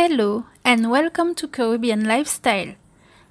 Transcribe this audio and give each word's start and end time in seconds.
Hello, 0.00 0.44
and 0.64 0.92
welcome 0.92 1.34
to 1.34 1.48
Caribbean 1.48 2.04
Lifestyle, 2.04 2.76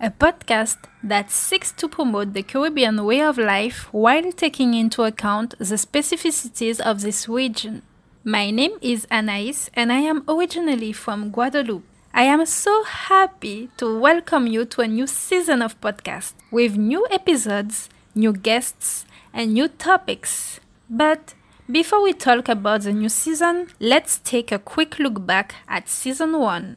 a 0.00 0.10
podcast 0.10 0.78
that 1.02 1.30
seeks 1.30 1.70
to 1.72 1.86
promote 1.86 2.32
the 2.32 2.42
Caribbean 2.42 3.04
way 3.04 3.20
of 3.20 3.36
life 3.36 3.92
while 3.92 4.32
taking 4.32 4.72
into 4.72 5.02
account 5.02 5.54
the 5.58 5.76
specificities 5.76 6.80
of 6.80 7.02
this 7.02 7.28
region. 7.28 7.82
My 8.24 8.50
name 8.50 8.78
is 8.80 9.06
Anais, 9.10 9.68
and 9.74 9.92
I 9.92 9.98
am 9.98 10.24
originally 10.26 10.94
from 10.94 11.30
Guadeloupe. 11.30 11.84
I 12.14 12.22
am 12.22 12.46
so 12.46 12.82
happy 12.84 13.68
to 13.76 14.00
welcome 14.00 14.46
you 14.46 14.64
to 14.64 14.80
a 14.80 14.88
new 14.88 15.06
season 15.06 15.60
of 15.60 15.78
podcast 15.82 16.32
with 16.50 16.78
new 16.78 17.06
episodes, 17.10 17.90
new 18.14 18.32
guests, 18.32 19.04
and 19.34 19.52
new 19.52 19.68
topics. 19.68 20.60
But 20.88 21.34
before 21.70 22.02
we 22.02 22.12
talk 22.12 22.48
about 22.48 22.82
the 22.82 22.92
new 22.92 23.08
season, 23.08 23.68
let's 23.80 24.18
take 24.18 24.52
a 24.52 24.58
quick 24.58 24.98
look 24.98 25.24
back 25.26 25.54
at 25.66 25.88
season 25.88 26.38
1. 26.38 26.76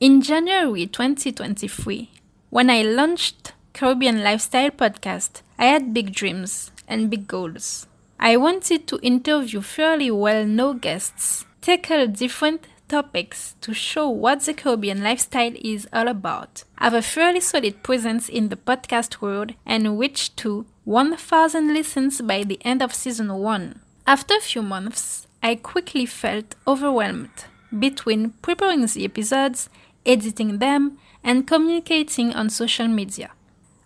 In 0.00 0.22
January 0.22 0.86
2023, 0.86 2.10
when 2.50 2.70
I 2.70 2.82
launched 2.82 3.52
Caribbean 3.72 4.22
Lifestyle 4.22 4.70
Podcast, 4.70 5.42
I 5.58 5.66
had 5.66 5.94
big 5.94 6.14
dreams 6.14 6.70
and 6.88 7.10
big 7.10 7.26
goals. 7.26 7.86
I 8.18 8.36
wanted 8.36 8.86
to 8.88 8.98
interview 9.02 9.62
fairly 9.62 10.10
well 10.10 10.44
known 10.44 10.78
guests, 10.78 11.46
tackle 11.62 12.06
different 12.08 12.66
topics 12.90 13.54
to 13.60 13.72
show 13.72 14.08
what 14.08 14.40
the 14.40 14.52
Caribbean 14.52 15.02
lifestyle 15.02 15.52
is 15.62 15.88
all 15.92 16.08
about, 16.08 16.64
have 16.76 16.92
a 16.92 17.00
fairly 17.00 17.40
solid 17.40 17.82
presence 17.84 18.28
in 18.28 18.48
the 18.48 18.56
podcast 18.56 19.20
world, 19.20 19.54
and 19.64 19.98
reach 19.98 20.34
to 20.36 20.66
1000 20.84 21.72
listens 21.72 22.20
by 22.20 22.42
the 22.42 22.58
end 22.64 22.82
of 22.82 22.92
season 22.92 23.32
1. 23.32 23.80
After 24.06 24.34
a 24.34 24.40
few 24.40 24.62
months, 24.62 25.28
I 25.40 25.54
quickly 25.54 26.04
felt 26.04 26.56
overwhelmed 26.66 27.44
between 27.78 28.30
preparing 28.42 28.84
the 28.84 29.04
episodes, 29.04 29.70
editing 30.04 30.58
them, 30.58 30.98
and 31.22 31.46
communicating 31.46 32.34
on 32.34 32.50
social 32.50 32.88
media. 32.88 33.30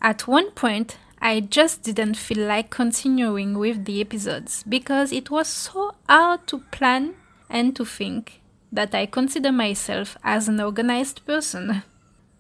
At 0.00 0.26
one 0.26 0.50
point, 0.52 0.96
I 1.20 1.40
just 1.40 1.82
didn't 1.82 2.14
feel 2.14 2.46
like 2.46 2.70
continuing 2.70 3.58
with 3.58 3.84
the 3.84 4.00
episodes 4.00 4.64
because 4.66 5.12
it 5.12 5.30
was 5.30 5.48
so 5.48 5.94
hard 6.08 6.46
to 6.46 6.58
plan 6.70 7.14
and 7.50 7.76
to 7.76 7.84
think 7.84 8.40
that 8.74 8.94
I 8.94 9.06
consider 9.06 9.52
myself 9.52 10.16
as 10.24 10.48
an 10.48 10.60
organized 10.60 11.24
person. 11.24 11.82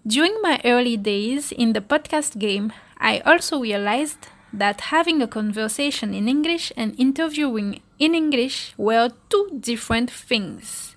During 0.06 0.36
my 0.42 0.60
early 0.64 0.96
days 0.96 1.52
in 1.52 1.72
the 1.72 1.80
podcast 1.80 2.38
game, 2.38 2.72
I 2.98 3.20
also 3.20 3.60
realized 3.60 4.26
that 4.52 4.92
having 4.92 5.22
a 5.22 5.28
conversation 5.28 6.12
in 6.12 6.28
English 6.28 6.72
and 6.76 6.98
interviewing 6.98 7.80
in 7.98 8.14
English 8.14 8.74
were 8.76 9.10
two 9.30 9.48
different 9.60 10.10
things. 10.10 10.96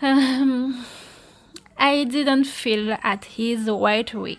Um, 0.00 0.84
I 1.76 2.04
didn't 2.04 2.44
feel 2.44 2.96
at 3.02 3.24
his 3.36 3.68
right 3.68 4.12
way. 4.14 4.38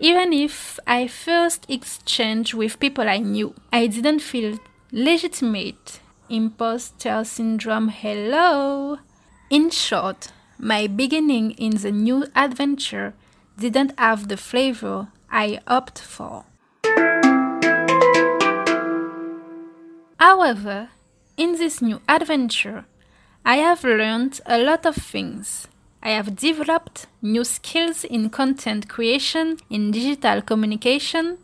Even 0.00 0.32
if 0.32 0.80
I 0.86 1.06
first 1.06 1.66
exchanged 1.68 2.52
with 2.54 2.80
people 2.80 3.08
I 3.08 3.18
knew, 3.18 3.54
I 3.72 3.86
didn't 3.86 4.20
feel 4.20 4.58
legitimate 4.90 6.00
imposter 6.28 7.24
syndrome 7.24 7.88
hello. 7.88 8.98
In 9.50 9.70
short, 9.70 10.32
my 10.58 10.86
beginning 10.86 11.52
in 11.52 11.76
the 11.76 11.92
new 11.92 12.26
adventure 12.34 13.14
didn't 13.58 13.98
have 13.98 14.28
the 14.28 14.36
flavor 14.36 15.08
I 15.30 15.60
hoped 15.66 16.00
for. 16.00 16.44
However, 20.18 20.88
in 21.36 21.58
this 21.58 21.82
new 21.82 22.00
adventure, 22.08 22.86
I 23.44 23.56
have 23.56 23.84
learned 23.84 24.40
a 24.46 24.58
lot 24.58 24.86
of 24.86 24.96
things. 24.96 25.68
I 26.02 26.10
have 26.10 26.36
developed 26.36 27.06
new 27.20 27.44
skills 27.44 28.04
in 28.04 28.30
content 28.30 28.88
creation, 28.88 29.58
in 29.70 29.90
digital 29.90 30.42
communication. 30.42 31.38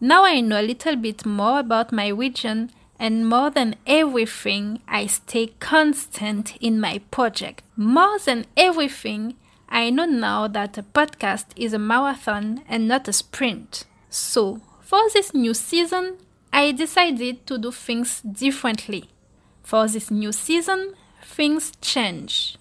Now 0.00 0.24
I 0.24 0.40
know 0.40 0.60
a 0.60 0.62
little 0.62 0.96
bit 0.96 1.26
more 1.26 1.60
about 1.60 1.92
my 1.92 2.08
region 2.08 2.70
and 2.98 3.28
more 3.28 3.50
than 3.50 3.76
everything, 3.86 4.80
I 4.88 5.06
stay 5.06 5.48
constant 5.60 6.56
in 6.60 6.80
my 6.80 7.00
project. 7.10 7.62
More 7.76 8.18
than 8.18 8.46
everything, 8.56 9.36
I 9.68 9.90
know 9.90 10.06
now 10.06 10.48
that 10.48 10.78
a 10.78 10.82
podcast 10.82 11.46
is 11.54 11.72
a 11.72 11.78
marathon 11.78 12.62
and 12.68 12.88
not 12.88 13.06
a 13.06 13.12
sprint. 13.12 13.84
So, 14.10 14.60
for 14.80 15.00
this 15.12 15.32
new 15.32 15.54
season, 15.54 16.16
I 16.52 16.72
decided 16.72 17.46
to 17.46 17.58
do 17.58 17.70
things 17.70 18.20
differently. 18.22 19.10
For 19.62 19.86
this 19.86 20.10
new 20.10 20.32
season, 20.32 20.94
things 21.22 21.72
change. 21.80 22.56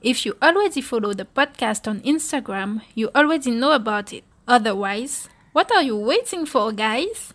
If 0.00 0.24
you 0.24 0.36
already 0.40 0.80
follow 0.80 1.12
the 1.12 1.24
podcast 1.24 1.88
on 1.88 2.00
Instagram, 2.00 2.82
you 2.94 3.10
already 3.14 3.50
know 3.50 3.72
about 3.72 4.12
it. 4.12 4.24
Otherwise, 4.46 5.28
what 5.52 5.72
are 5.72 5.82
you 5.82 5.96
waiting 5.96 6.46
for, 6.46 6.70
guys? 6.70 7.34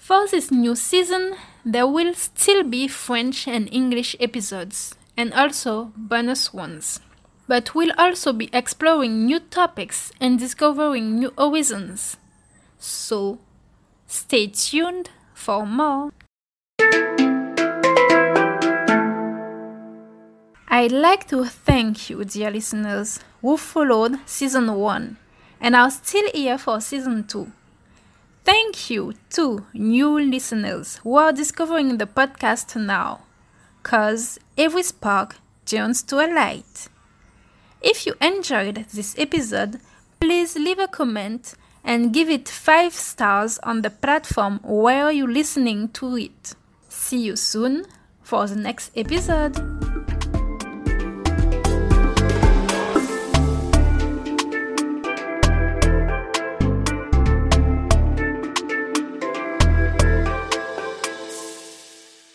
For 0.00 0.26
this 0.26 0.50
new 0.50 0.74
season, 0.76 1.36
there 1.62 1.86
will 1.86 2.14
still 2.14 2.62
be 2.64 2.88
French 2.88 3.46
and 3.46 3.68
English 3.70 4.16
episodes, 4.18 4.94
and 5.14 5.30
also 5.34 5.92
bonus 5.94 6.54
ones. 6.54 7.00
But 7.46 7.74
we'll 7.74 7.92
also 7.98 8.32
be 8.32 8.48
exploring 8.50 9.26
new 9.26 9.40
topics 9.40 10.10
and 10.18 10.38
discovering 10.38 11.16
new 11.16 11.34
horizons. 11.36 12.16
So, 12.78 13.40
stay 14.06 14.46
tuned 14.46 15.10
for 15.34 15.66
more. 15.66 16.12
I'd 20.66 20.92
like 20.92 21.28
to 21.28 21.44
thank 21.44 22.08
you, 22.08 22.24
dear 22.24 22.50
listeners, 22.50 23.20
who 23.42 23.58
followed 23.58 24.18
season 24.24 24.74
1 24.74 25.18
and 25.60 25.76
are 25.76 25.90
still 25.90 26.30
here 26.32 26.56
for 26.56 26.80
season 26.80 27.26
2. 27.26 27.52
Thank 28.44 28.90
you 28.90 29.14
to 29.30 29.66
new 29.74 30.18
listeners 30.18 30.96
who 31.02 31.16
are 31.16 31.32
discovering 31.32 31.98
the 31.98 32.06
podcast 32.06 32.74
now, 32.74 33.20
cause 33.82 34.38
every 34.56 34.82
spark 34.82 35.36
turns 35.66 36.02
to 36.04 36.16
a 36.16 36.26
light. 36.32 36.88
If 37.82 38.06
you 38.06 38.14
enjoyed 38.20 38.86
this 38.92 39.14
episode, 39.18 39.80
please 40.20 40.56
leave 40.56 40.78
a 40.78 40.88
comment 40.88 41.54
and 41.84 42.12
give 42.12 42.28
it 42.28 42.48
5 42.48 42.92
stars 42.92 43.58
on 43.62 43.82
the 43.82 43.90
platform 43.90 44.60
where 44.62 45.10
you're 45.10 45.32
listening 45.32 45.88
to 45.90 46.16
it. 46.16 46.54
See 46.88 47.18
you 47.18 47.36
soon 47.36 47.86
for 48.22 48.46
the 48.46 48.56
next 48.56 48.90
episode. 48.96 49.89